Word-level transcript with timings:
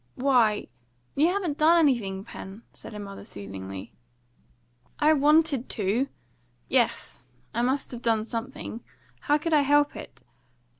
"Why, 0.15 0.65
you 1.13 1.27
haven't 1.27 1.59
done 1.59 1.77
anything, 1.77 2.23
Pen," 2.23 2.63
said 2.73 2.91
her 2.93 2.97
mother 2.99 3.23
soothingly. 3.23 3.93
"I 4.97 5.13
wanted 5.13 5.69
to! 5.69 6.09
Yes, 6.67 7.21
I 7.53 7.61
must 7.61 7.91
have 7.91 8.01
done 8.01 8.25
something. 8.25 8.81
How 9.19 9.37
could 9.37 9.53
I 9.53 9.61
help 9.61 9.95
it? 9.95 10.23